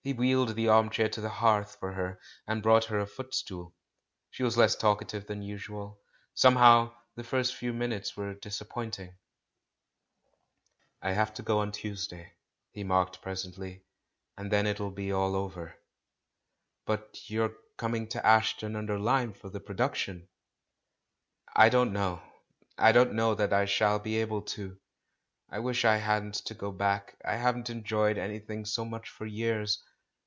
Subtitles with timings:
[0.00, 3.74] He wheeled the armchair to the hearth for her, and brought her a footstool.
[4.30, 6.00] She was less talkative than usual.
[6.32, 9.08] Somehow the first few minutes were disappointing.
[9.08, 9.14] THE
[11.02, 12.32] CALL FROM THE PAST 409 "I have to go on Tuesday,"
[12.72, 13.82] he marked pres ently;
[14.38, 15.74] "and then it'll be all over."
[16.86, 20.30] "But you're coming to Ashton under Lyne for the production?"
[21.54, 22.22] "I don't know;
[22.78, 24.78] I don't know that I shall be able to.
[25.50, 29.84] I wish I hadn't to go back— I haven't enjoyed anything so much for years.